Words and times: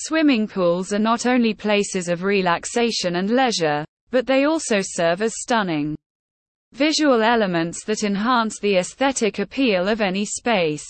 Swimming 0.00 0.46
pools 0.46 0.92
are 0.92 1.00
not 1.00 1.26
only 1.26 1.52
places 1.52 2.08
of 2.08 2.22
relaxation 2.22 3.16
and 3.16 3.30
leisure, 3.30 3.84
but 4.12 4.28
they 4.28 4.44
also 4.44 4.76
serve 4.80 5.22
as 5.22 5.34
stunning 5.40 5.96
visual 6.72 7.20
elements 7.20 7.84
that 7.84 8.04
enhance 8.04 8.60
the 8.60 8.76
aesthetic 8.76 9.40
appeal 9.40 9.88
of 9.88 10.00
any 10.00 10.24
space. 10.24 10.86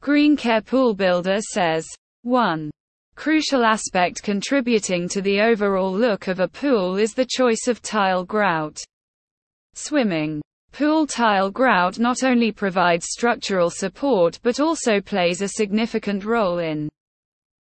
Greencare 0.00 0.64
Pool 0.64 0.94
Builder 0.94 1.40
says, 1.40 1.84
1. 2.22 2.70
Crucial 3.16 3.64
aspect 3.64 4.22
contributing 4.22 5.08
to 5.08 5.20
the 5.20 5.40
overall 5.40 5.92
look 5.92 6.28
of 6.28 6.38
a 6.38 6.46
pool 6.46 6.96
is 6.96 7.12
the 7.12 7.26
choice 7.28 7.66
of 7.66 7.82
tile 7.82 8.24
grout. 8.24 8.78
Swimming 9.74 10.40
Pool 10.70 11.08
tile 11.08 11.50
grout 11.50 11.98
not 11.98 12.22
only 12.22 12.52
provides 12.52 13.06
structural 13.10 13.68
support 13.68 14.38
but 14.44 14.60
also 14.60 15.00
plays 15.00 15.42
a 15.42 15.48
significant 15.48 16.24
role 16.24 16.58
in 16.58 16.88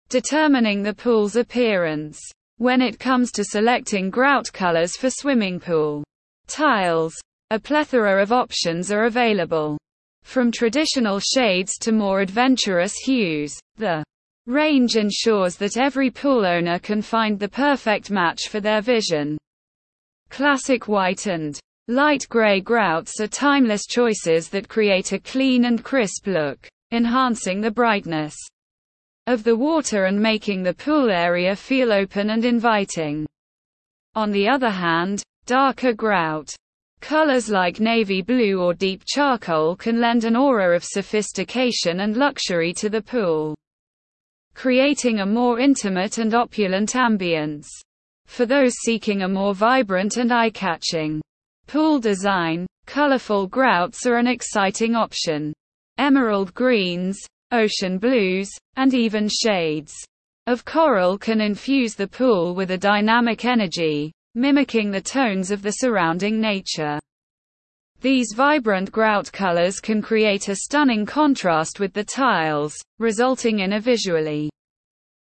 determining 0.09 0.83
the 0.83 0.93
pool's 0.93 1.35
appearance. 1.35 2.19
When 2.57 2.81
it 2.81 2.99
comes 2.99 3.31
to 3.31 3.43
selecting 3.43 4.09
grout 4.09 4.51
colors 4.53 4.95
for 4.95 5.09
swimming 5.09 5.59
pool 5.59 6.03
tiles, 6.47 7.13
a 7.49 7.59
plethora 7.59 8.21
of 8.21 8.31
options 8.31 8.91
are 8.91 9.05
available. 9.05 9.77
From 10.23 10.51
traditional 10.51 11.19
shades 11.19 11.77
to 11.79 11.91
more 11.91 12.21
adventurous 12.21 12.93
hues, 12.95 13.59
the 13.77 14.03
range 14.45 14.95
ensures 14.95 15.55
that 15.57 15.77
every 15.77 16.09
pool 16.09 16.45
owner 16.45 16.79
can 16.79 17.01
find 17.01 17.39
the 17.39 17.49
perfect 17.49 18.11
match 18.11 18.47
for 18.49 18.59
their 18.59 18.81
vision. 18.81 19.37
Classic 20.29 20.87
white 20.87 21.27
and 21.27 21.59
light 21.87 22.25
gray 22.29 22.61
grouts 22.61 23.19
are 23.19 23.27
timeless 23.27 23.85
choices 23.85 24.49
that 24.49 24.69
create 24.69 25.11
a 25.11 25.19
clean 25.19 25.65
and 25.65 25.83
crisp 25.83 26.27
look, 26.27 26.67
enhancing 26.91 27.61
the 27.61 27.71
brightness 27.71 28.35
of 29.27 29.43
the 29.43 29.55
water 29.55 30.05
and 30.05 30.19
making 30.19 30.63
the 30.63 30.73
pool 30.73 31.09
area 31.09 31.55
feel 31.55 31.93
open 31.93 32.31
and 32.31 32.43
inviting. 32.43 33.25
On 34.15 34.31
the 34.31 34.47
other 34.47 34.69
hand, 34.69 35.23
darker 35.45 35.93
grout 35.93 36.53
colors 37.03 37.49
like 37.49 37.81
navy 37.81 38.21
blue 38.21 38.61
or 38.61 38.73
deep 38.73 39.03
charcoal 39.05 39.75
can 39.75 39.99
lend 39.99 40.23
an 40.23 40.37
aura 40.37 40.73
of 40.73 40.85
sophistication 40.85 41.99
and 41.99 42.15
luxury 42.15 42.73
to 42.73 42.89
the 42.89 43.01
pool, 43.01 43.55
creating 44.53 45.19
a 45.19 45.25
more 45.25 45.59
intimate 45.59 46.17
and 46.17 46.33
opulent 46.33 46.93
ambience. 46.93 47.67
For 48.25 48.45
those 48.45 48.73
seeking 48.85 49.23
a 49.23 49.27
more 49.27 49.53
vibrant 49.53 50.15
and 50.15 50.31
eye-catching 50.31 51.21
pool 51.67 51.99
design, 51.99 52.65
colorful 52.85 53.47
grouts 53.47 54.05
are 54.05 54.15
an 54.15 54.27
exciting 54.27 54.95
option. 54.95 55.53
Emerald 55.97 56.53
greens, 56.53 57.19
ocean 57.53 57.97
blues, 57.97 58.49
and 58.75 58.93
even 58.93 59.29
shades 59.29 59.93
of 60.47 60.65
coral 60.65 61.17
can 61.17 61.39
infuse 61.39 61.95
the 61.95 62.07
pool 62.07 62.53
with 62.53 62.71
a 62.71 62.77
dynamic 62.77 63.45
energy, 63.45 64.11
mimicking 64.35 64.91
the 64.91 65.01
tones 65.01 65.51
of 65.51 65.61
the 65.61 65.71
surrounding 65.71 66.41
nature. 66.41 66.99
These 68.01 68.33
vibrant 68.35 68.91
grout 68.91 69.31
colors 69.31 69.79
can 69.79 70.01
create 70.01 70.49
a 70.49 70.55
stunning 70.55 71.05
contrast 71.05 71.79
with 71.79 71.93
the 71.93 72.03
tiles, 72.03 72.75
resulting 72.99 73.59
in 73.59 73.73
a 73.73 73.79
visually 73.79 74.49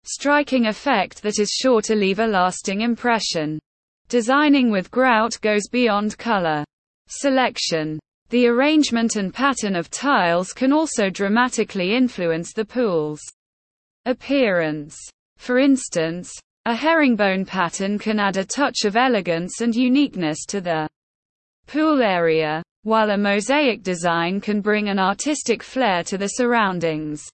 striking 0.05 0.67
effect 0.67 1.21
that 1.21 1.39
is 1.39 1.49
sure 1.49 1.81
to 1.81 1.95
leave 1.95 2.19
a 2.19 2.25
lasting 2.25 2.79
impression. 2.79 3.59
Designing 4.07 4.71
with 4.71 4.89
grout 4.91 5.37
goes 5.41 5.67
beyond 5.67 6.17
color 6.17 6.63
selection. 7.09 7.99
The 8.29 8.45
arrangement 8.45 9.15
and 9.15 9.33
pattern 9.33 9.75
of 9.75 9.89
tiles 9.89 10.53
can 10.53 10.71
also 10.71 11.09
dramatically 11.09 11.95
influence 11.95 12.53
the 12.53 12.63
pool's 12.63 13.21
appearance. 14.05 14.95
For 15.37 15.57
instance, 15.57 16.31
a 16.65 16.75
herringbone 16.75 17.45
pattern 17.45 17.97
can 17.97 18.19
add 18.19 18.37
a 18.37 18.45
touch 18.45 18.85
of 18.85 18.95
elegance 18.95 19.61
and 19.61 19.73
uniqueness 19.73 20.45
to 20.45 20.61
the 20.61 20.87
pool 21.65 22.03
area, 22.03 22.61
while 22.83 23.09
a 23.09 23.17
mosaic 23.17 23.81
design 23.81 24.39
can 24.39 24.61
bring 24.61 24.89
an 24.89 24.99
artistic 24.99 25.63
flair 25.63 26.03
to 26.03 26.17
the 26.17 26.27
surroundings. 26.27 27.27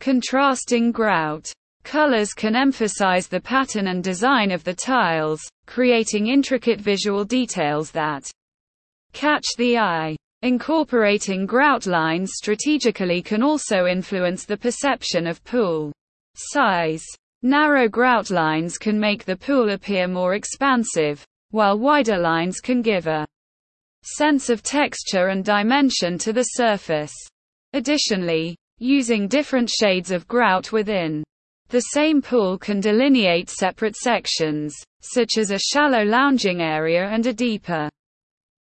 Contrasting 0.00 0.90
grout 0.90 1.52
colors 1.84 2.32
can 2.32 2.56
emphasize 2.56 3.28
the 3.28 3.40
pattern 3.40 3.88
and 3.88 4.02
design 4.02 4.50
of 4.52 4.64
the 4.64 4.74
tiles, 4.74 5.40
creating 5.66 6.28
intricate 6.28 6.80
visual 6.80 7.24
details 7.24 7.90
that 7.90 8.30
catch 9.12 9.44
the 9.56 9.78
eye. 9.78 10.16
Incorporating 10.42 11.46
grout 11.46 11.86
lines 11.86 12.32
strategically 12.34 13.22
can 13.22 13.42
also 13.42 13.86
influence 13.86 14.44
the 14.44 14.56
perception 14.56 15.26
of 15.26 15.42
pool 15.42 15.92
size. 16.36 17.04
Narrow 17.42 17.88
grout 17.88 18.30
lines 18.30 18.78
can 18.78 18.98
make 18.98 19.24
the 19.24 19.36
pool 19.36 19.70
appear 19.70 20.06
more 20.06 20.34
expansive, 20.34 21.24
while 21.50 21.78
wider 21.78 22.18
lines 22.18 22.60
can 22.60 22.82
give 22.82 23.06
a 23.06 23.26
sense 24.02 24.48
of 24.48 24.62
texture 24.62 25.28
and 25.28 25.44
dimension 25.44 26.18
to 26.18 26.32
the 26.32 26.42
surface. 26.42 27.14
Additionally, 27.72 28.56
using 28.78 29.26
different 29.26 29.68
shades 29.68 30.10
of 30.10 30.28
grout 30.28 30.70
within 30.70 31.24
the 31.68 31.80
same 31.80 32.22
pool 32.22 32.56
can 32.56 32.80
delineate 32.80 33.50
separate 33.50 33.96
sections, 33.96 34.74
such 35.00 35.36
as 35.36 35.50
a 35.50 35.58
shallow 35.58 36.02
lounging 36.04 36.62
area 36.62 37.08
and 37.08 37.26
a 37.26 37.32
deeper 37.32 37.90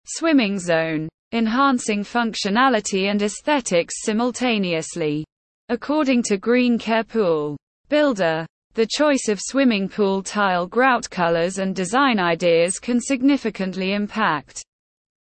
swimming 0.09 0.59
zone, 0.59 1.09
enhancing 1.33 2.03
functionality 2.03 3.11
and 3.11 3.23
aesthetics 3.23 4.03
simultaneously. 4.03 5.25
According 5.69 6.23
to 6.25 6.39
Green 6.39 6.79
Greencare 6.79 7.09
Pool 7.09 7.57
Builder, 7.89 8.47
the 8.75 8.87
choice 8.87 9.29
of 9.29 9.41
swimming 9.41 9.89
pool 9.89 10.23
tile 10.23 10.67
grout 10.67 11.09
colors 11.09 11.59
and 11.59 11.75
design 11.75 12.19
ideas 12.19 12.79
can 12.79 13.01
significantly 13.01 13.95
impact 13.95 14.63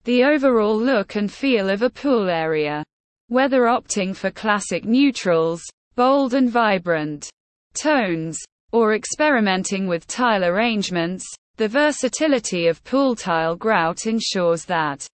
the 0.05 0.25
overall 0.25 0.75
look 0.75 1.17
and 1.17 1.31
feel 1.31 1.69
of 1.69 1.83
a 1.83 1.91
pool 1.91 2.29
area. 2.31 2.83
Whether 3.29 3.63
opting 3.63 4.17
for 4.17 4.31
classic 4.31 4.85
neutrals, 4.85 5.63
bold 5.97 6.33
and 6.35 6.49
vibrant 6.49 7.29
tones, 7.75 8.39
or 8.73 8.95
experimenting 8.95 9.87
with 9.87 10.07
tile 10.07 10.45
arrangements, 10.45 11.27
the 11.57 11.69
versatility 11.69 12.67
of 12.67 12.85
pool 12.85 13.17
tile 13.17 13.57
grout 13.57 14.07
ensures 14.07 14.65
that 14.67 15.07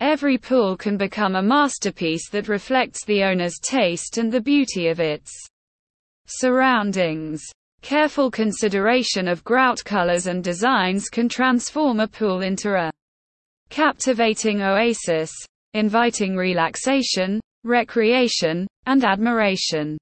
every 0.00 0.36
pool 0.36 0.76
can 0.76 0.96
become 0.96 1.36
a 1.36 1.42
masterpiece 1.42 2.28
that 2.30 2.48
reflects 2.48 3.04
the 3.04 3.22
owner's 3.22 3.58
taste 3.60 4.18
and 4.18 4.32
the 4.32 4.40
beauty 4.40 4.88
of 4.88 4.98
its 4.98 5.30
surroundings. 6.26 7.42
Careful 7.82 8.30
consideration 8.30 9.28
of 9.28 9.44
grout 9.44 9.82
colors 9.84 10.26
and 10.26 10.42
designs 10.42 11.08
can 11.08 11.28
transform 11.28 12.00
a 12.00 12.08
pool 12.08 12.42
into 12.42 12.74
a 12.74 12.90
captivating 13.70 14.62
oasis, 14.62 15.30
inviting 15.74 16.36
relaxation, 16.36 17.40
recreation, 17.64 18.66
and 18.86 19.04
admiration. 19.04 19.96